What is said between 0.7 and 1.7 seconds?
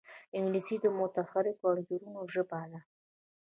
د متحرکو